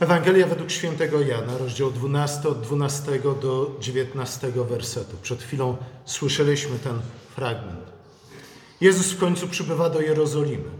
[0.00, 5.16] Ewangelia według świętego Jana, rozdział 12, od 12 do 19 wersetu.
[5.22, 7.00] Przed chwilą słyszeliśmy ten
[7.34, 7.92] fragment.
[8.80, 10.70] Jezus w końcu przybywa do Jerozolimy.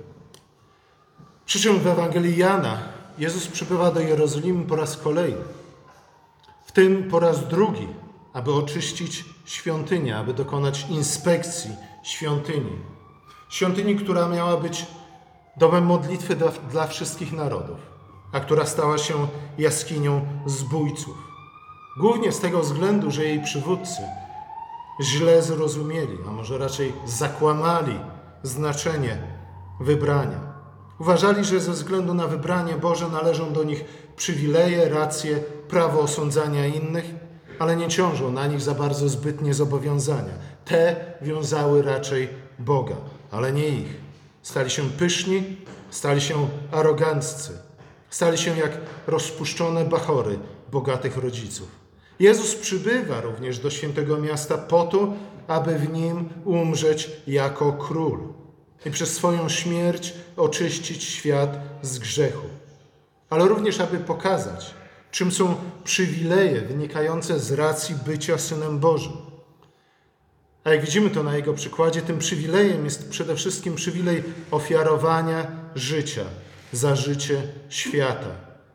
[1.46, 2.79] Przy czym w Ewangelii Jana
[3.18, 5.45] Jezus przybywa do Jerozolimy po raz kolejny.
[6.66, 7.89] W tym po raz drugi,
[8.32, 11.71] aby oczyścić świątynię, aby dokonać inspekcji
[12.03, 12.73] świątyni.
[13.48, 14.87] Świątyni, która miała być
[15.57, 17.98] domem modlitwy dla, dla wszystkich narodów,
[18.33, 19.15] a która stała się
[19.59, 21.17] jaskinią zbójców.
[22.00, 24.03] Głównie z tego względu, że jej przywódcy
[25.03, 28.00] źle zrozumieli, a może raczej zakłamali
[28.43, 29.19] znaczenie
[29.81, 30.41] wybrania.
[30.99, 33.84] Uważali, że ze względu na wybranie Boże należą do nich
[34.17, 37.05] przywileje, racje, prawo osądzania innych,
[37.58, 40.33] ale nie ciążą na nich za bardzo zbytnie zobowiązania.
[40.64, 42.97] Te wiązały raczej Boga,
[43.31, 43.97] ale nie ich.
[44.42, 45.56] Stali się pyszni,
[45.91, 47.67] stali się aroganccy,
[48.11, 48.70] stali się jak
[49.06, 50.39] rozpuszczone bachory
[50.72, 51.69] bogatych rodziców.
[52.20, 55.12] Jezus przybywa również do świętego miasta po to,
[55.48, 58.18] aby w nim umrzeć jako król
[58.86, 62.46] i przez swoją śmierć oczyścić świat z grzechu,
[63.30, 64.74] ale również aby pokazać,
[65.11, 69.12] czym są przywileje wynikające z racji bycia synem Bożym.
[70.64, 76.24] A jak widzimy to na jego przykładzie, tym przywilejem jest przede wszystkim przywilej ofiarowania życia
[76.72, 78.30] za życie świata.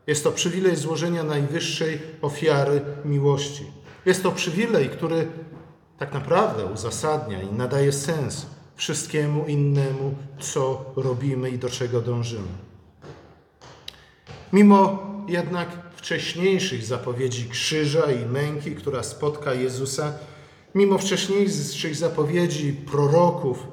[0.06, 3.64] Jest to przywilej złożenia najwyższej ofiary miłości.
[4.06, 5.28] Jest to przywilej, który
[5.98, 12.48] tak naprawdę uzasadnia i nadaje sens wszystkiemu innemu, co robimy i do czego dążymy.
[14.52, 20.12] Mimo jednak wcześniejszych zapowiedzi krzyża i męki, która spotka Jezusa,
[20.74, 23.66] mimo wcześniejszych zapowiedzi proroków,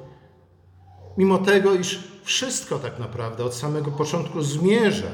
[1.16, 5.10] mimo tego, iż wszystko tak naprawdę od samego początku zmierza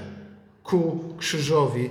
[0.62, 1.90] ku krzyżowi,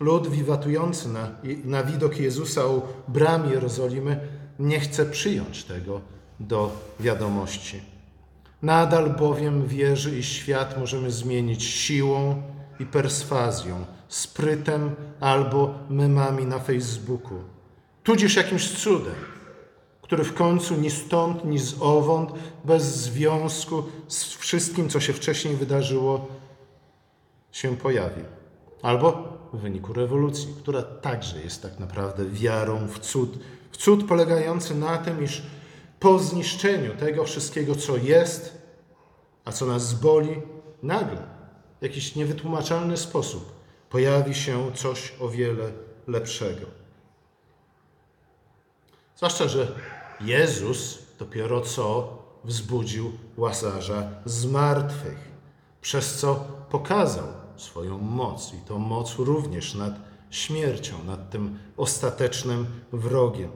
[0.00, 1.28] lud wiwatujący na,
[1.64, 4.20] na widok Jezusa u bram Jerozolimy
[4.58, 6.00] nie chce przyjąć tego
[6.40, 7.80] do wiadomości.
[8.62, 12.42] Nadal bowiem wierzy, i świat możemy zmienić siłą
[12.80, 17.38] i perswazją, sprytem albo memami na Facebooku,
[18.02, 19.14] tudzież jakimś cudem,
[20.10, 22.30] który w końcu ni stąd, ni z owąd,
[22.64, 26.26] bez związku z wszystkim, co się wcześniej wydarzyło,
[27.52, 28.22] się pojawi.
[28.82, 33.38] Albo w wyniku rewolucji, która także jest tak naprawdę wiarą w cud,
[33.70, 35.42] w cud polegający na tym, iż
[36.00, 38.62] po zniszczeniu tego wszystkiego, co jest,
[39.44, 40.42] a co nas zboli,
[40.82, 41.22] nagle,
[41.80, 43.52] w jakiś niewytłumaczalny sposób,
[43.90, 45.72] pojawi się coś o wiele
[46.06, 46.66] lepszego.
[49.16, 49.72] Zwłaszcza, że
[50.20, 55.30] Jezus dopiero co wzbudził łazarza z martwych,
[55.80, 56.34] przez co
[56.70, 57.26] pokazał
[57.56, 59.94] swoją moc i to moc również nad
[60.30, 63.50] śmiercią, nad tym ostatecznym wrogiem.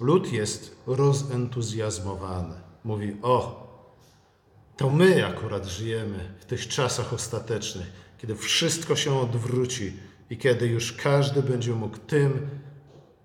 [0.00, 2.54] Lud jest rozentuzjazmowany.
[2.84, 3.64] Mówi: O,
[4.76, 9.92] to my akurat żyjemy w tych czasach ostatecznych, kiedy wszystko się odwróci
[10.30, 12.48] i kiedy już każdy będzie mógł tym,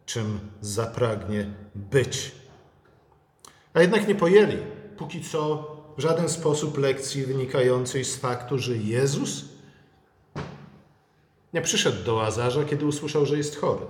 [0.10, 2.32] czym zapragnie być.
[3.74, 4.58] A jednak nie pojęli
[4.98, 9.46] póki co w żaden sposób lekcji wynikającej z faktu, że Jezus
[11.54, 13.86] nie przyszedł do Łazarza, kiedy usłyszał, że jest chory,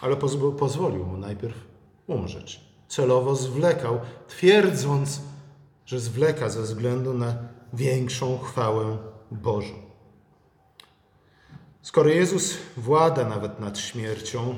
[0.00, 0.16] ale
[0.58, 1.56] pozwolił mu najpierw
[2.06, 2.60] umrzeć.
[2.88, 5.20] Celowo zwlekał, twierdząc,
[5.86, 7.34] że zwleka ze względu na
[7.72, 8.98] większą chwałę
[9.30, 9.74] Bożą.
[11.82, 14.56] Skoro Jezus włada nawet nad śmiercią,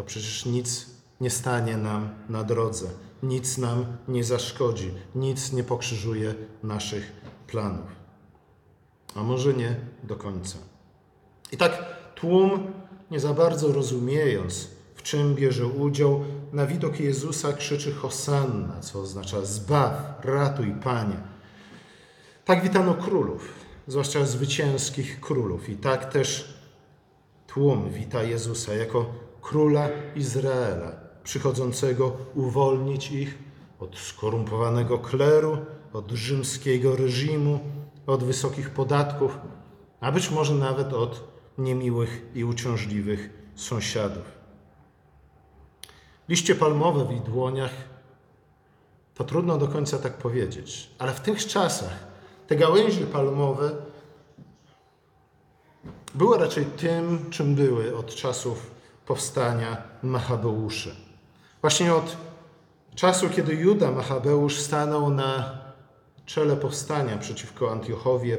[0.00, 0.86] to przecież nic
[1.20, 2.86] nie stanie nam na drodze,
[3.22, 7.12] nic nam nie zaszkodzi, nic nie pokrzyżuje naszych
[7.46, 7.86] planów.
[9.14, 10.58] A może nie do końca.
[11.52, 12.72] I tak tłum,
[13.10, 19.44] nie za bardzo rozumiejąc, w czym bierze udział, na widok Jezusa krzyczy Hosanna, co oznacza
[19.44, 21.16] zbaw, ratuj Panie.
[22.44, 23.52] Tak witano królów,
[23.86, 25.68] zwłaszcza zwycięskich królów.
[25.68, 26.58] I tak też
[27.46, 30.92] tłum wita Jezusa jako króla Izraela,
[31.24, 33.38] przychodzącego uwolnić ich
[33.78, 35.58] od skorumpowanego kleru,
[35.92, 37.60] od rzymskiego reżimu,
[38.06, 39.38] od wysokich podatków,
[40.00, 41.24] a być może nawet od
[41.58, 44.24] niemiłych i uciążliwych sąsiadów.
[46.28, 47.72] Liście palmowe w ich dłoniach,
[49.14, 52.06] to trudno do końca tak powiedzieć, ale w tych czasach
[52.46, 53.70] te gałęzie palmowe
[56.14, 58.70] były raczej tym, czym były od czasów
[59.10, 60.96] powstania Machabeuszy.
[61.60, 62.16] Właśnie od
[62.94, 65.58] czasu, kiedy Juda Machabeusz stanął na
[66.26, 68.32] czele powstania przeciwko Antiochowi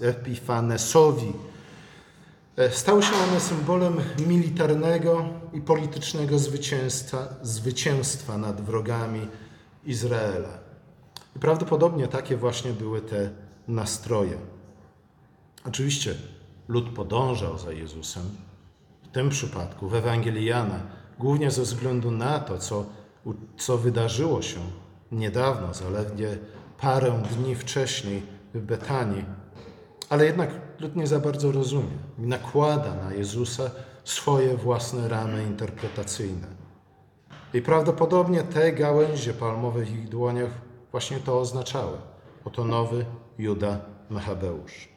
[0.00, 1.32] Epifanesowi,
[2.58, 3.96] E, stały się one symbolem
[4.26, 9.28] militarnego i politycznego zwycięstwa, zwycięstwa nad wrogami
[9.84, 10.58] Izraela.
[11.36, 13.30] I prawdopodobnie takie właśnie były te
[13.68, 14.38] nastroje.
[15.64, 16.14] Oczywiście
[16.68, 18.22] lud podążał za Jezusem,
[19.08, 20.80] w tym przypadku w Ewangelii Jana,
[21.18, 22.86] głównie ze względu na to, co,
[23.56, 24.60] co wydarzyło się
[25.12, 26.38] niedawno, zaledwie
[26.80, 28.22] parę dni wcześniej
[28.54, 29.24] w Betanii.
[30.10, 30.50] Ale jednak
[30.80, 33.70] lud nie za bardzo rozumie nakłada na Jezusa
[34.04, 36.46] swoje własne ramy interpretacyjne.
[37.54, 40.50] I prawdopodobnie te gałęzie palmowe w ich dłoniach
[40.90, 41.98] właśnie to oznaczały.
[42.44, 43.04] Oto nowy
[43.38, 43.80] Juda
[44.10, 44.88] Machabeusz.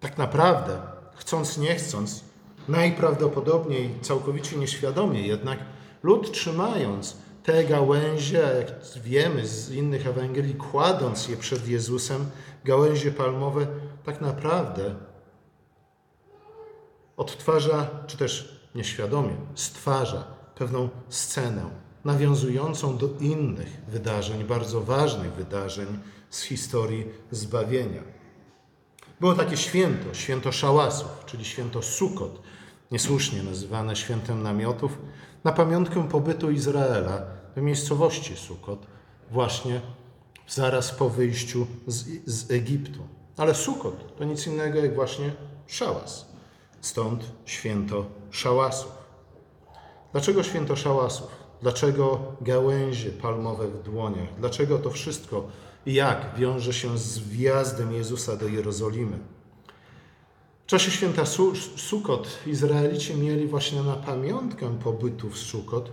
[0.00, 0.80] Tak naprawdę,
[1.14, 2.24] chcąc nie chcąc,
[2.68, 5.58] najprawdopodobniej całkowicie nieświadomie jednak,
[6.02, 12.30] lud trzymając te gałęzie, jak wiemy z innych Ewangelii, kładąc je przed Jezusem,
[12.64, 13.66] gałęzie palmowe,
[14.04, 14.94] tak naprawdę
[17.16, 20.24] odtwarza, czy też nieświadomie, stwarza
[20.54, 21.70] pewną scenę
[22.04, 25.98] nawiązującą do innych wydarzeń, bardzo ważnych wydarzeń
[26.30, 28.02] z historii zbawienia.
[29.20, 32.42] Było takie święto, święto szałasów, czyli święto Sukot,
[32.90, 34.98] niesłusznie nazywane świętem namiotów,
[35.44, 37.22] na pamiątkę pobytu Izraela
[37.56, 38.86] w miejscowości Sukot,
[39.30, 39.80] właśnie
[40.48, 43.00] zaraz po wyjściu z, z Egiptu.
[43.36, 45.32] Ale Sukot to nic innego jak właśnie
[45.66, 46.26] szałas.
[46.80, 48.92] Stąd święto szałasów.
[50.12, 51.26] Dlaczego święto szałasów?
[51.62, 54.28] Dlaczego gałęzie palmowe w dłoniach?
[54.38, 55.48] Dlaczego to wszystko
[55.86, 59.18] i jak wiąże się z wjazdem Jezusa do Jerozolimy?
[60.68, 61.22] W czasie święta
[61.76, 65.92] Sukot Izraelici mieli właśnie na pamiątkę pobytu w Sukot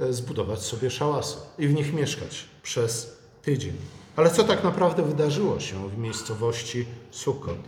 [0.00, 3.72] e, zbudować sobie szałasy i w nich mieszkać przez tydzień.
[4.16, 7.58] Ale co tak naprawdę wydarzyło się w miejscowości Sukot?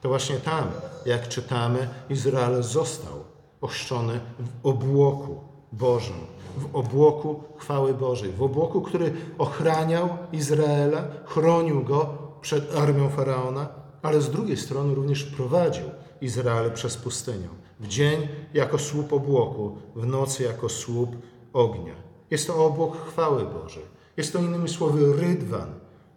[0.00, 0.70] To właśnie tam,
[1.06, 3.24] jak czytamy, Izrael został
[3.60, 5.40] ochrzczony w obłoku
[5.72, 6.16] Bożym,
[6.56, 14.20] w obłoku chwały Bożej, w obłoku, który ochraniał Izraela, chronił go przed armią faraona, ale
[14.20, 15.84] z drugiej strony również prowadził
[16.20, 17.48] Izrael przez pustynię.
[17.80, 21.16] W dzień jako słup obłoku, w nocy jako słup
[21.52, 21.94] ognia.
[22.30, 23.82] Jest to obłok chwały Bożej.
[24.16, 25.72] Jest to innymi słowy rydwan,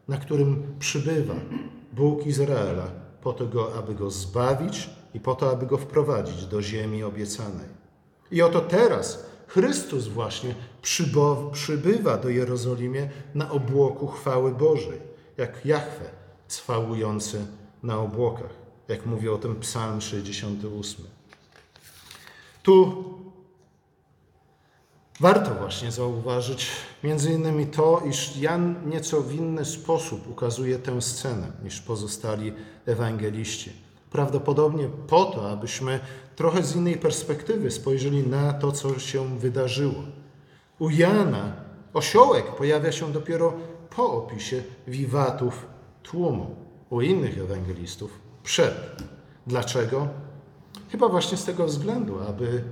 [0.07, 1.35] na którym przybywa
[1.93, 2.87] Bóg Izraela
[3.21, 7.67] po to, aby go zbawić i po to, aby go wprowadzić do ziemi obiecanej.
[8.31, 10.55] I oto teraz Chrystus właśnie
[11.53, 15.01] przybywa do Jerozolimie na obłoku chwały Bożej,
[15.37, 16.05] jak Jahwe
[16.47, 17.45] cwałujący
[17.83, 18.51] na obłokach,
[18.87, 21.05] jak mówi o tym Psalm 68.
[22.63, 23.03] Tu
[25.19, 26.67] warto właśnie zauważyć
[27.03, 32.53] między innymi to, iż Jan nieco w inny sposób ukazuje tę scenę niż pozostali
[32.85, 33.71] ewangeliści.
[34.11, 35.99] Prawdopodobnie po to, abyśmy
[36.35, 40.03] trochę z innej perspektywy spojrzeli na to, co się wydarzyło.
[40.79, 41.53] U Jana
[41.93, 43.53] osiołek pojawia się dopiero
[43.95, 45.65] po opisie wiwatów
[46.03, 46.62] tłumu.
[46.93, 49.03] U innych ewangelistów przed.
[49.47, 50.07] Dlaczego?
[50.89, 52.63] Chyba właśnie z tego względu, aby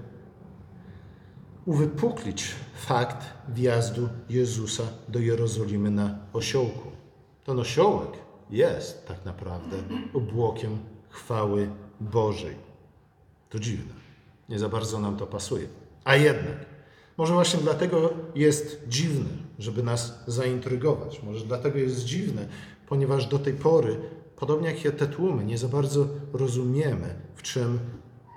[1.66, 6.92] uwypuklić fakt wjazdu Jezusa do Jerozolimy na osiołku.
[7.44, 8.10] Ten osiołek
[8.50, 9.78] jest tak naprawdę
[10.14, 10.78] obłokiem
[11.10, 11.70] chwały
[12.02, 12.56] Bożej.
[13.50, 13.94] To dziwne.
[14.50, 15.68] Nie za bardzo nam to pasuje.
[16.04, 16.66] A jednak,
[17.18, 21.24] może właśnie dlatego jest dziwne, żeby nas zaintrygować.
[21.24, 22.48] Może dlatego jest dziwne,
[22.92, 24.00] ponieważ do tej pory,
[24.36, 27.80] podobnie jak te tłumy, nie za bardzo rozumiemy, w czym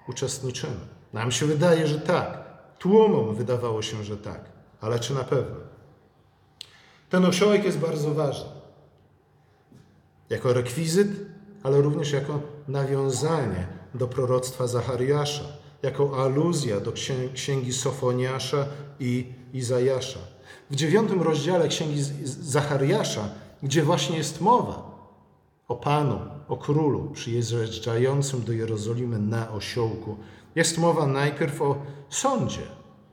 [0.08, 0.86] uczestniczymy.
[1.12, 2.44] Nam się wydaje, że tak.
[2.78, 4.40] Tłumom wydawało się, że tak.
[4.80, 5.56] Ale czy na pewno?
[7.10, 8.50] Ten osiołek jest bardzo ważny.
[10.30, 11.08] Jako rekwizyt
[11.62, 15.44] ale również jako nawiązanie do proroctwa Zachariasza,
[15.82, 16.92] jako aluzja do
[17.34, 18.66] księgi Sofoniasza
[19.00, 20.18] i Izajasza.
[20.70, 23.28] W dziewiątym rozdziale księgi Zachariasza,
[23.64, 24.94] gdzie właśnie jest mowa
[25.68, 30.16] o Panu, o Królu przyjeżdżającym do Jerozolimy na osiołku,
[30.54, 31.76] jest mowa najpierw o
[32.10, 32.62] sądzie,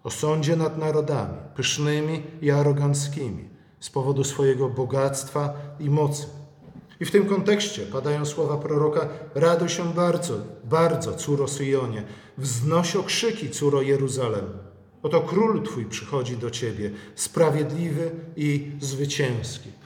[0.04, 6.28] o sądzie nad narodami, pysznymi i aroganckimi, z powodu swojego bogactwa i mocy
[7.02, 12.04] i w tym kontekście padają słowa proroka: Raduj się bardzo, bardzo, córo Syjonie,
[12.38, 14.46] wznoś okrzyki, córo Jeruzalem.
[15.04, 19.81] Oto król Twój przychodzi do Ciebie, sprawiedliwy i zwycięski.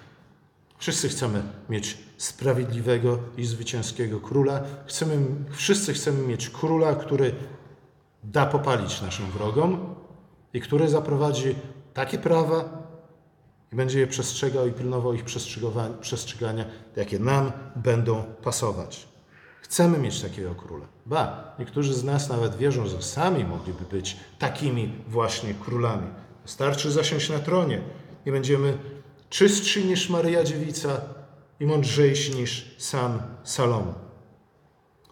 [0.77, 4.63] Wszyscy chcemy mieć sprawiedliwego i zwycięskiego króla.
[4.85, 5.17] Chcemy,
[5.51, 7.35] wszyscy chcemy mieć króla, który
[8.23, 9.95] da popalić naszym wrogom
[10.53, 11.55] i który zaprowadzi
[11.93, 12.85] takie prawa,
[13.73, 15.23] i będzie je przestrzegał i pilnował ich
[16.01, 16.65] przestrzegania,
[16.95, 19.07] jakie nam będą pasować.
[19.61, 20.85] Chcemy mieć takiego króla.
[21.05, 26.07] Ba, niektórzy z nas nawet wierzą, że sami mogliby być takimi właśnie królami.
[26.43, 27.81] Wystarczy zasiąść na tronie
[28.25, 28.77] i będziemy
[29.35, 31.01] czystsi niż Maryja Dziewica
[31.59, 33.93] i mądrzejsi niż sam Salomon.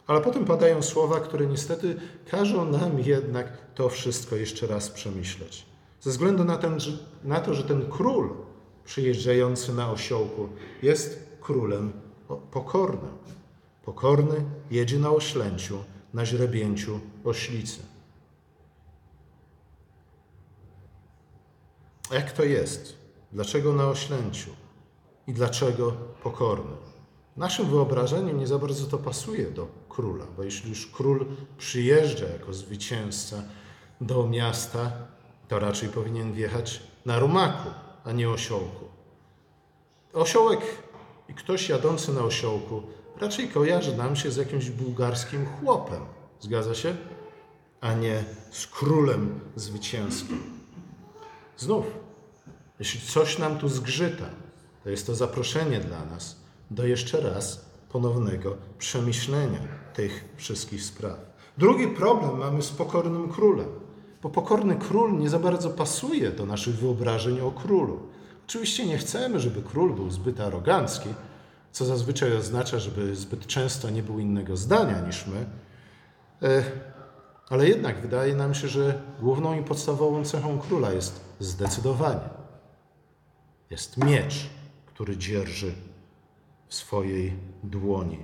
[0.08, 1.96] Ale potem padają słowa, które niestety
[2.30, 5.66] każą nam jednak to wszystko jeszcze raz przemyśleć.
[6.02, 6.78] Ze względu na, ten,
[7.24, 8.30] na to, że ten król
[8.86, 10.50] przyjeżdżający na osiołku
[10.82, 11.94] jest królem
[12.52, 13.18] pokornym.
[13.86, 17.80] Pokorny jedzie na oślęciu, na źrebięciu oślicy.
[22.12, 23.03] Jak to jest?
[23.34, 24.50] Dlaczego na oślęciu?
[25.28, 25.92] I dlaczego
[26.24, 26.76] pokorny?
[27.38, 31.26] Naszym wyobrażeniu nie za bardzo to pasuje do króla, bo jeśli już król
[31.58, 33.44] przyjeżdża jako zwycięzca
[34.02, 34.92] do miasta,
[35.48, 37.70] to raczej powinien wjechać na rumaku,
[38.04, 38.86] a nie osiołku.
[40.14, 40.62] Osiołek
[41.30, 42.84] i ktoś jadący na osiołku
[43.22, 46.02] raczej kojarzy nam się z jakimś bułgarskim chłopem.
[46.40, 46.96] Zgadza się?
[47.82, 50.44] A nie z królem zwycięskim.
[51.58, 51.86] Znów,
[52.80, 54.26] jeśli coś nam tu zgrzyta,
[54.84, 56.36] to jest to zaproszenie dla nas
[56.72, 59.60] do jeszcze raz ponownego przemyślenia
[59.94, 61.34] tych wszystkich spraw.
[61.58, 63.70] Drugi problem mamy z pokornym królem,
[64.22, 68.00] bo pokorny król nie za bardzo pasuje do naszych wyobrażeń o królu.
[68.48, 71.10] Oczywiście nie chcemy, żeby król był zbyt arogancki,
[71.72, 75.46] co zazwyczaj oznacza, żeby zbyt często nie był innego zdania niż my.
[76.42, 76.64] E,
[77.50, 82.43] ale jednak wydaje nam się, że główną i podstawową cechą króla jest zdecydowanie.
[83.74, 84.50] Jest miecz,
[84.86, 85.74] który dzierży
[86.68, 88.20] w swojej dłoni.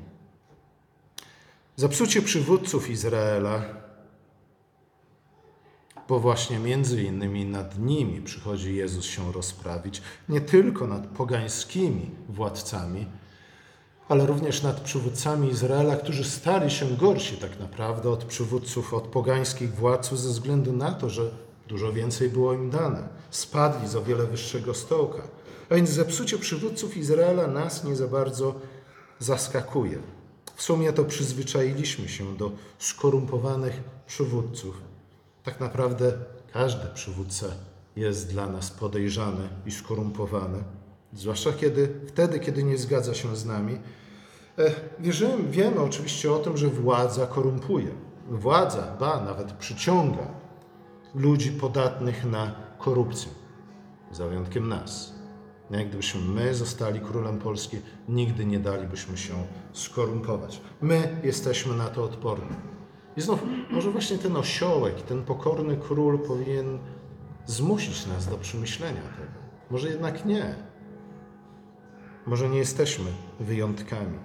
[1.75, 3.61] Zapsucie przywódców Izraela,
[6.07, 13.05] bo właśnie między innymi nad nimi przychodzi Jezus się rozprawić, nie tylko nad pogańskimi władcami,
[14.09, 19.75] ale również nad przywódcami Izraela, którzy stali się gorsi tak naprawdę od przywódców, od pogańskich
[19.75, 21.31] władców, ze względu na to, że
[21.67, 23.07] dużo więcej było im dane.
[23.29, 25.38] Spadli z o wiele wyższego stołka.
[25.69, 28.55] A więc zepsucie przywódców Izraela nas nie za bardzo
[29.19, 29.99] zaskakuje.
[30.55, 34.81] W sumie to przyzwyczailiśmy się do skorumpowanych przywódców.
[35.43, 36.13] Tak naprawdę
[36.53, 37.45] każdy przywódca
[37.95, 40.63] jest dla nas podejrzany i skorumpowany,
[41.13, 43.79] zwłaszcza kiedy, wtedy, kiedy nie zgadza się z nami.
[44.57, 47.91] E, wierzymy, wiemy oczywiście o tym, że władza korumpuje.
[48.29, 50.27] Władza, ba, nawet przyciąga
[51.15, 53.31] ludzi podatnych na korupcję,
[54.11, 55.18] za wyjątkiem nas.
[55.71, 59.33] Jak gdybyśmy my zostali królem Polski, nigdy nie dalibyśmy się
[59.73, 60.61] skorumpować.
[60.81, 62.55] My jesteśmy na to odporni.
[63.17, 63.39] I znów,
[63.71, 66.79] może właśnie ten osiołek, ten pokorny król powinien
[67.45, 69.39] zmusić nas do przemyślenia tego.
[69.71, 70.55] Może jednak nie.
[72.25, 73.05] Może nie jesteśmy
[73.39, 74.19] wyjątkami.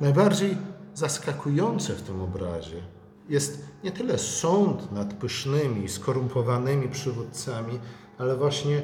[0.00, 0.56] Najbardziej
[0.94, 2.82] zaskakujące w tym obrazie
[3.28, 7.78] jest nie tyle sąd nad pysznymi, skorumpowanymi przywódcami,
[8.18, 8.82] ale właśnie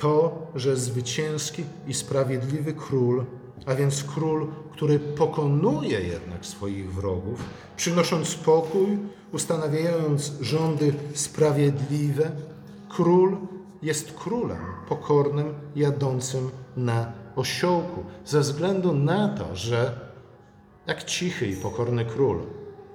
[0.00, 3.24] to, że zwycięski i sprawiedliwy król,
[3.66, 7.44] a więc król, który pokonuje jednak swoich wrogów,
[7.76, 8.98] przynosząc spokój,
[9.32, 12.30] ustanawiając rządy sprawiedliwe,
[12.88, 13.36] król
[13.82, 20.00] jest królem pokornym, jadącym na osiołku, ze względu na to, że
[20.86, 22.38] jak cichy i pokorny król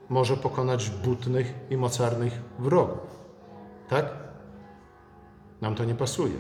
[0.10, 3.00] może pokonać butnych i mocarnych wrogów.
[3.90, 4.06] Tak?
[5.62, 6.36] Nam to nie pasuje.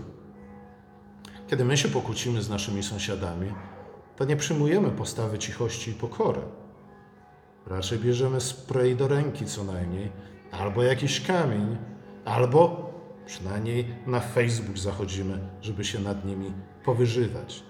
[1.47, 3.53] Kiedy my się pokłócimy z naszymi sąsiadami,
[4.15, 6.41] to nie przyjmujemy postawy cichości i pokory.
[7.67, 10.11] Raczej bierzemy spray do ręki co najmniej,
[10.51, 11.77] albo jakiś kamień,
[12.25, 12.89] albo
[13.25, 16.53] przynajmniej na Facebook zachodzimy, żeby się nad nimi
[16.85, 17.63] powyżywać.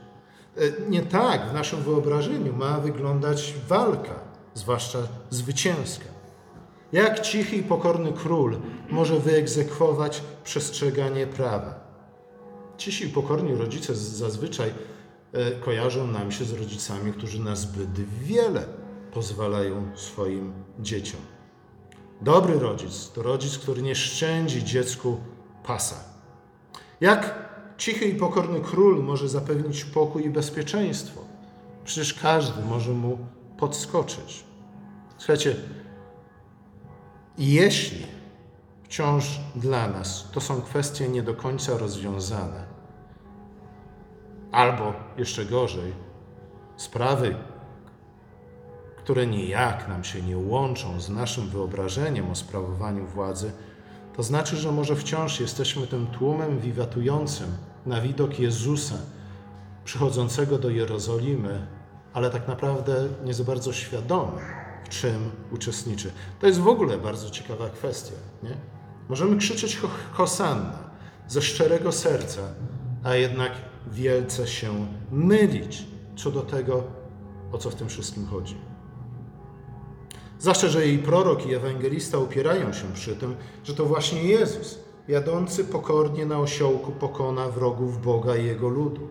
[0.58, 4.20] E, nie tak w naszym wyobrażeniu ma wyglądać walka,
[4.53, 5.00] zwłaszcza
[5.30, 6.06] zwycięska.
[6.92, 8.58] Jak cichy i pokorny król
[8.89, 11.82] może wyegzekwować przestrzeganie prawa?
[12.77, 14.74] Cisi i pokorni rodzice zazwyczaj
[15.34, 18.65] e, kojarzą nam się z rodzicami, którzy na zbyt wiele
[19.13, 21.22] pozwalają swoim dzieciom.
[22.22, 25.18] Dobry rodzic to rodzic, który nie szczędzi dziecku
[25.63, 25.96] pasa.
[27.01, 31.22] Jak cichy i pokorny król może zapewnić pokój i bezpieczeństwo?
[31.86, 33.18] Przecież każdy może mu
[33.58, 34.44] podskoczyć.
[35.18, 35.56] Słuchajcie,
[37.38, 38.06] jeśli
[38.93, 42.65] wciąż dla nas to są kwestie nie do końca rozwiązane.
[44.51, 45.93] Albo jeszcze gorzej,
[46.77, 47.35] sprawy,
[48.97, 53.51] które nijak nam się nie łączą z naszym wyobrażeniem o sprawowaniu władzy,
[54.15, 58.97] to znaczy, że może wciąż jesteśmy tym tłumem wiwatującym na widok Jezusa
[59.83, 61.67] przychodzącego do Jerozolimy
[62.13, 64.41] ale tak naprawdę nie za bardzo świadomy,
[64.85, 66.12] w czym uczestniczy.
[66.39, 68.15] To jest w ogóle bardzo ciekawa kwestia.
[68.43, 68.57] Nie?
[69.10, 69.81] Możemy krzyczeć
[70.13, 70.79] Hosanna
[71.27, 72.41] ze szczerego serca,
[73.03, 73.51] a jednak
[73.91, 75.83] wielce się mylić
[76.15, 76.83] co do tego,
[77.51, 78.55] o co w tym wszystkim chodzi.
[80.39, 85.65] Zwłaszcza, że jej prorok i ewangelista upierają się przy tym, że to właśnie Jezus, jadący
[85.65, 89.07] pokornie na osiołku, pokona wrogów Boga i Jego ludu,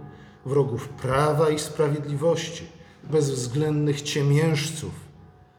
[0.47, 2.67] wrogów prawa i sprawiedliwości,
[3.11, 4.91] bezwzględnych ciemiężców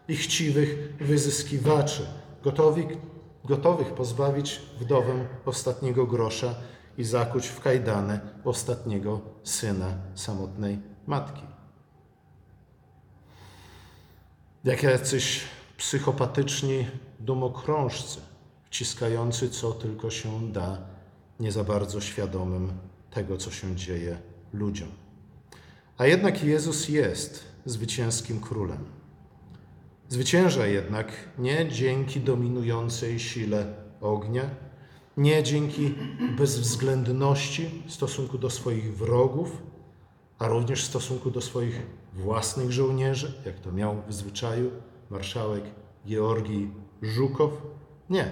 [0.08, 2.06] i chciwych wyzyskiwaczy,
[2.44, 2.88] gotowych,
[3.46, 6.56] gotowych pozbawić wdowę ostatniego grosza
[6.98, 11.44] i zakuć w kajdany ostatniego syna samotnej matki.
[14.64, 15.42] Jak jacyś
[15.78, 16.88] psychopatyczni
[17.20, 18.20] domokrążcy,
[18.66, 20.78] wciskający co tylko się da,
[21.40, 22.74] nie za bardzo świadomym
[23.12, 24.18] tego, co się dzieje
[24.54, 24.90] ludziom.
[25.98, 29.03] A jednak Jezus jest zwycięskim królem.
[30.14, 34.50] Zwycięża jednak nie dzięki dominującej sile ognia,
[35.18, 35.96] nie dzięki
[36.38, 39.62] bezwzględności w stosunku do swoich wrogów,
[40.40, 41.82] a również w stosunku do swoich
[42.14, 44.72] własnych żołnierzy, jak to miał w zwyczaju
[45.10, 45.64] marszałek
[46.08, 47.52] Georgii Żukow.
[48.10, 48.32] Nie.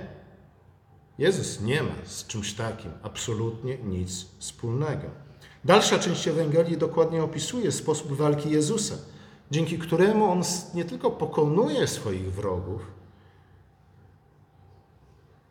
[1.18, 5.08] Jezus nie ma z czymś takim absolutnie nic wspólnego.
[5.66, 8.96] Dalsza część Ewangelii dokładnie opisuje sposób walki Jezusa,
[9.52, 10.42] dzięki któremu on
[10.74, 12.82] nie tylko pokonuje swoich wrogów,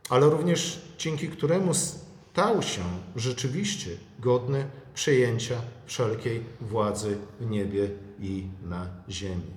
[0.08, 2.82] ale również dzięki któremu stał się
[3.16, 7.90] rzeczywiście godny przejęcia wszelkiej władzy w niebie
[8.20, 9.50] i na ziemi.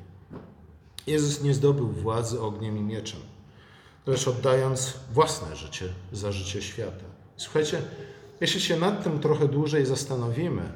[1.07, 3.19] Jezus nie zdobył władzy ogniem i mieczem,
[4.07, 7.05] lecz oddając własne życie za życie świata.
[7.37, 7.81] Słuchajcie,
[8.41, 10.73] jeśli się nad tym trochę dłużej zastanowimy,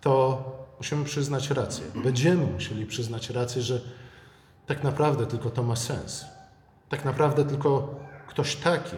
[0.00, 0.44] to
[0.78, 1.84] musimy przyznać rację.
[1.94, 3.80] Będziemy musieli przyznać rację, że
[4.66, 6.24] tak naprawdę tylko to ma sens.
[6.88, 8.96] Tak naprawdę tylko ktoś taki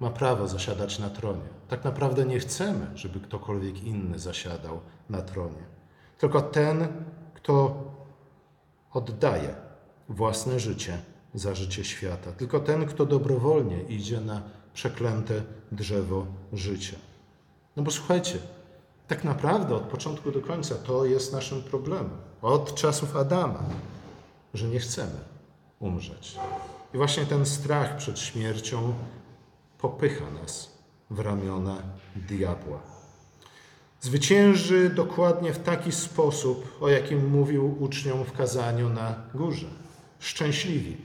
[0.00, 1.48] ma prawo zasiadać na tronie.
[1.68, 5.64] Tak naprawdę nie chcemy, żeby ktokolwiek inny zasiadał na tronie.
[6.18, 6.88] Tylko ten,
[7.34, 7.84] kto
[8.92, 9.54] oddaje
[10.08, 10.98] własne życie
[11.34, 12.32] za życie świata.
[12.32, 14.42] Tylko ten, kto dobrowolnie idzie na
[14.74, 15.42] przeklęte
[15.72, 16.96] drzewo życia.
[17.76, 18.38] No bo słuchajcie,
[19.08, 22.10] tak naprawdę od początku do końca to jest naszym problemem.
[22.42, 23.62] Od czasów Adama,
[24.54, 25.20] że nie chcemy
[25.78, 26.36] umrzeć.
[26.94, 28.94] I właśnie ten strach przed śmiercią
[29.78, 30.70] popycha nas
[31.10, 31.82] w ramiona
[32.16, 32.78] diabła.
[34.00, 39.66] Zwycięży dokładnie w taki sposób, o jakim mówił uczniom w kazaniu na górze.
[40.18, 40.96] Szczęśliwi,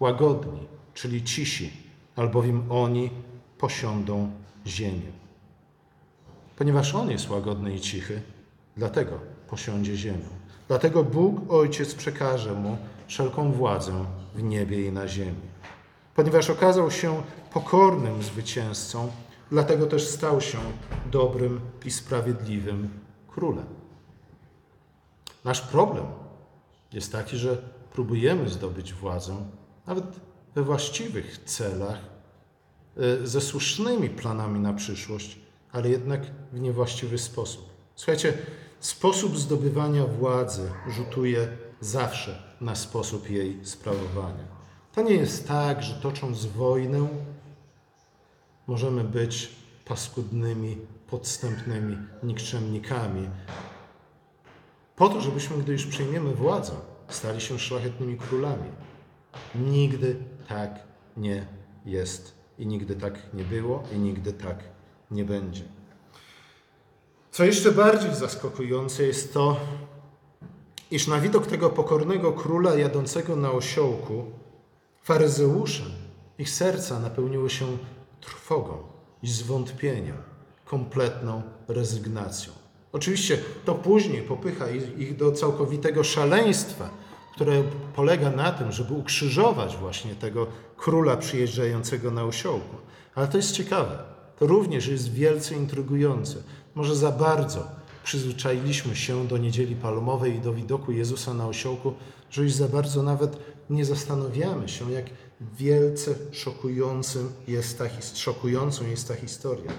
[0.00, 1.72] łagodni, czyli cisi,
[2.16, 3.10] albowiem oni
[3.58, 4.30] posiądą
[4.66, 5.12] ziemię.
[6.60, 8.22] Ponieważ On jest łagodny i cichy,
[8.76, 9.18] dlatego
[9.48, 10.28] posiądzie ziemię.
[10.68, 15.40] Dlatego Bóg Ojciec przekaże Mu wszelką władzę w niebie i na ziemi.
[16.14, 19.10] Ponieważ okazał się pokornym zwycięzcą,
[19.50, 20.58] dlatego też stał się
[21.10, 22.88] dobrym i sprawiedliwym
[23.28, 23.66] królem.
[25.44, 26.06] Nasz problem
[26.92, 27.56] jest taki, że
[27.92, 29.36] próbujemy zdobyć władzę
[29.86, 30.04] nawet
[30.54, 31.98] we właściwych celach,
[32.96, 36.20] e, ze słusznymi planami na przyszłość, ale jednak
[36.52, 37.70] w niewłaściwy sposób.
[37.94, 38.32] Słuchajcie,
[38.80, 41.48] sposób zdobywania władzy rzutuje
[41.80, 44.44] zawsze na sposób jej sprawowania.
[44.92, 47.08] To nie jest tak, że tocząc wojnę,
[48.66, 49.50] możemy być
[49.84, 53.28] paskudnymi, podstępnymi nikczemnikami.
[54.96, 56.72] Po to, żebyśmy, gdy już przyjmiemy władzę,
[57.08, 58.70] stali się szlachetnymi królami.
[59.54, 60.16] Nigdy
[60.48, 60.78] tak
[61.16, 61.46] nie
[61.86, 64.58] jest i nigdy tak nie było i nigdy tak
[65.10, 65.62] nie będzie.
[67.30, 69.56] Co jeszcze bardziej zaskakujące jest to,
[70.90, 74.24] iż na widok tego pokornego króla jadącego na osiołku,
[75.02, 75.84] faryzeusze,
[76.38, 77.66] ich serca napełniły się
[78.20, 78.82] trwogą
[79.22, 80.16] i zwątpieniem,
[80.64, 82.52] kompletną rezygnacją.
[82.92, 86.90] Oczywiście to później popycha ich do całkowitego szaleństwa,
[87.34, 87.62] które
[87.96, 90.46] polega na tym, żeby ukrzyżować właśnie tego
[90.76, 92.76] króla przyjeżdżającego na osiołku.
[93.14, 93.98] Ale to jest ciekawe.
[94.40, 96.42] To również jest wielce intrygujące.
[96.74, 97.66] Może za bardzo
[98.04, 101.92] przyzwyczailiśmy się do niedzieli palmowej i do widoku Jezusa na osiołku,
[102.30, 103.36] że już za bardzo nawet
[103.70, 105.04] nie zastanawiamy się, jak
[105.40, 109.72] wielce szokującym jest ta, szokującą jest ta historia.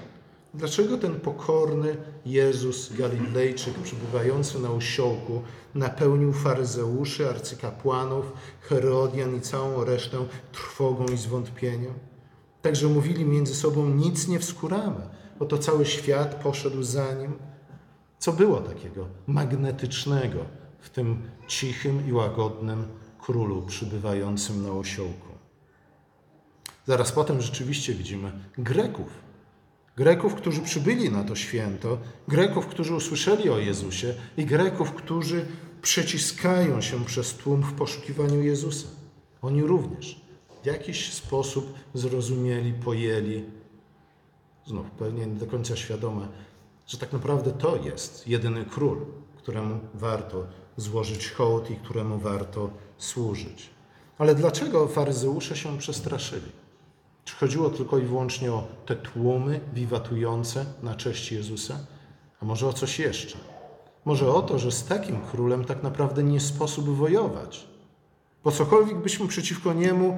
[0.53, 5.41] Dlaczego ten pokorny Jezus Galilejczyk, przybywający na osiołku,
[5.75, 8.25] napełnił faryzeuszy, arcykapłanów,
[8.61, 12.10] Herodian i całą resztę trwogą i zwątpieniem?
[12.61, 15.01] Także mówili między sobą, nic nie wskuramy,
[15.39, 17.33] oto cały świat poszedł za nim.
[18.19, 20.45] Co było takiego magnetycznego
[20.79, 22.85] w tym cichym i łagodnym
[23.19, 25.27] królu przybywającym na osiołku.
[26.87, 29.07] Zaraz potem rzeczywiście widzimy Greków.
[29.97, 31.97] Greków, którzy przybyli na to święto,
[32.27, 35.45] Greków, którzy usłyszeli o Jezusie i Greków, którzy
[35.81, 38.87] przeciskają się przez tłum w poszukiwaniu Jezusa.
[39.41, 40.20] Oni również
[40.63, 43.45] w jakiś sposób zrozumieli, pojęli,
[44.65, 46.27] znów pewnie nie do końca świadome,
[46.87, 49.05] że tak naprawdę to jest jedyny król,
[49.37, 50.45] któremu warto
[50.77, 53.69] złożyć hołd i któremu warto służyć.
[54.17, 56.51] Ale dlaczego faryzeusze się przestraszyli?
[57.25, 61.79] Czy chodziło tylko i wyłącznie o te tłumy wiwatujące na cześć Jezusa?
[62.41, 63.37] A może o coś jeszcze?
[64.05, 67.67] Może o to, że z takim królem tak naprawdę nie sposób wojować.
[68.43, 70.17] Bo cokolwiek byśmy przeciwko niemu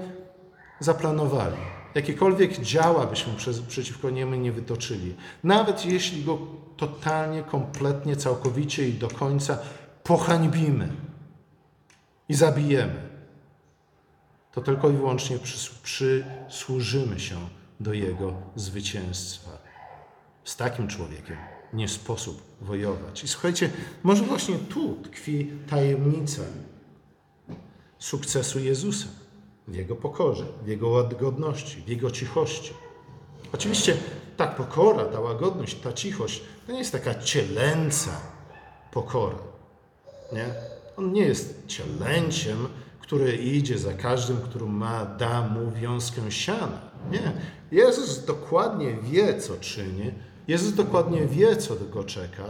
[0.83, 1.57] zaplanowali,
[1.95, 3.33] jakiekolwiek działa byśmy
[3.67, 6.37] przeciwko niemu nie wytoczyli, nawet jeśli go
[6.77, 9.57] totalnie, kompletnie, całkowicie i do końca
[10.03, 10.89] pohańbimy
[12.29, 13.09] i zabijemy,
[14.51, 15.37] to tylko i wyłącznie
[15.83, 17.35] przysłużymy się
[17.79, 19.51] do jego zwycięstwa.
[20.43, 21.37] Z takim człowiekiem
[21.73, 23.23] nie sposób wojować.
[23.23, 23.69] I słuchajcie,
[24.03, 26.41] może właśnie tu tkwi tajemnica
[27.99, 29.07] sukcesu Jezusa
[29.67, 32.73] w Jego pokorze, w Jego łagodności, w Jego cichości.
[33.53, 33.97] Oczywiście
[34.37, 38.11] ta pokora, ta łagodność, ta cichość to nie jest taka cielęca
[38.91, 39.37] pokora.
[40.33, 40.45] Nie?
[40.97, 42.67] On nie jest cielęciem,
[43.01, 46.81] który idzie za każdym, który ma, da mu wiązkę siana.
[47.11, 47.31] Nie.
[47.71, 50.11] Jezus dokładnie wie, co czyni.
[50.47, 52.43] Jezus dokładnie wie, co go czeka.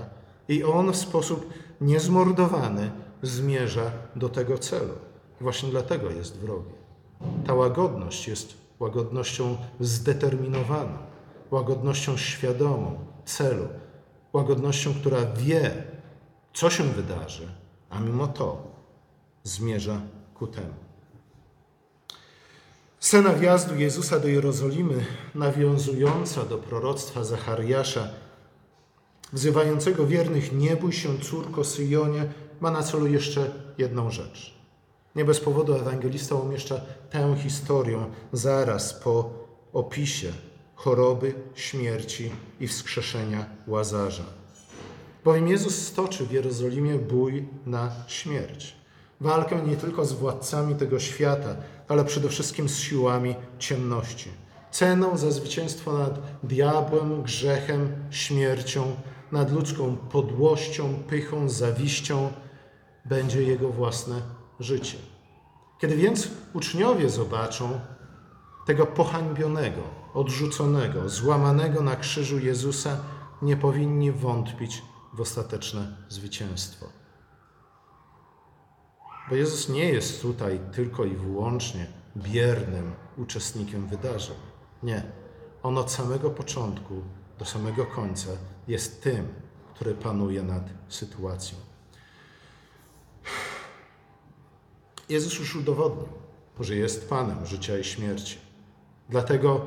[0.47, 4.93] I on w sposób niezmordowany zmierza do tego celu.
[5.41, 6.82] Właśnie dlatego jest wrogi.
[7.47, 10.97] Ta łagodność jest łagodnością zdeterminowaną,
[11.51, 13.67] łagodnością świadomą celu,
[14.33, 15.83] łagodnością, która wie,
[16.53, 17.47] co się wydarzy,
[17.89, 18.67] a mimo to
[19.43, 20.01] zmierza
[20.33, 20.73] ku temu.
[22.99, 25.05] Scena wjazdu Jezusa do Jerozolimy,
[25.35, 28.09] nawiązująca do proroctwa Zachariasza,
[29.33, 32.25] wzywającego wiernych: Nie bój się, córko Syjonie,
[32.61, 34.62] ma na celu jeszcze jedną rzecz.
[35.15, 39.29] Nie bez powodu ewangelista umieszcza tę historię zaraz po
[39.73, 40.31] opisie
[40.75, 44.23] choroby, śmierci i wskrzeszenia Łazarza.
[45.25, 48.75] Bowiem Jezus stoczy w Jerozolimie bój na śmierć.
[49.21, 51.55] Walkę nie tylko z władcami tego świata,
[51.87, 54.29] ale przede wszystkim z siłami ciemności.
[54.71, 58.95] Ceną za zwycięstwo nad diabłem, grzechem, śmiercią,
[59.31, 62.31] nad ludzką podłością, pychą, zawiścią
[63.05, 64.21] będzie jego własne
[64.59, 64.97] życie.
[65.79, 67.79] Kiedy więc uczniowie zobaczą
[68.65, 69.81] tego pohańbionego,
[70.13, 72.97] odrzuconego, złamanego na krzyżu Jezusa,
[73.41, 74.81] nie powinni wątpić
[75.13, 76.85] w ostateczne zwycięstwo.
[79.29, 81.87] Bo Jezus nie jest tutaj tylko i wyłącznie
[82.17, 84.35] biernym uczestnikiem wydarzeń.
[84.83, 85.03] Nie.
[85.63, 87.01] On od samego początku
[87.39, 88.29] do samego końca
[88.67, 89.27] jest tym,
[89.73, 91.57] który panuje nad sytuacją.
[95.09, 96.07] Jezus już udowodnił,
[96.59, 98.37] że jest Panem życia i śmierci.
[99.09, 99.61] Dlatego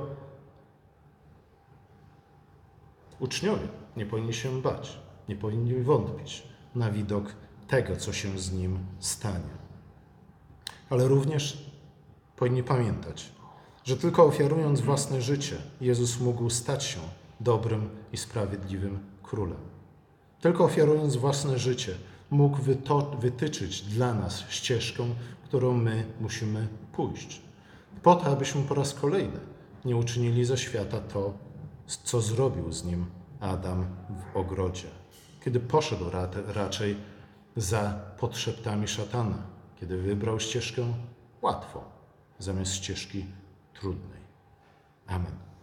[3.20, 6.42] uczniowie nie powinni się bać, nie powinni wątpić
[6.75, 7.35] na widok
[7.68, 9.57] tego, co się z nim stanie.
[10.90, 11.70] Ale również
[12.37, 13.33] powinni pamiętać,
[13.85, 17.01] że tylko ofiarując własne życie, Jezus mógł stać się
[17.40, 19.59] dobrym i sprawiedliwym królem.
[20.40, 21.94] Tylko ofiarując własne życie,
[22.31, 22.59] mógł
[23.21, 25.05] wytyczyć dla nas ścieżkę,
[25.45, 27.41] którą my musimy pójść.
[28.03, 29.41] Po to, abyśmy po raz kolejny
[29.85, 31.35] nie uczynili ze świata to,
[31.87, 33.07] co zrobił z nim
[33.41, 34.89] Adam w ogrodzie,
[35.45, 36.05] kiedy poszedł
[36.47, 36.97] raczej
[37.57, 39.39] za podszeptami szatana,
[39.81, 40.83] kiedy wybrał ścieżkę
[41.43, 41.81] łatwą
[42.39, 43.25] zamiast ścieżki
[43.75, 44.21] trudnej.
[45.07, 45.56] Amen.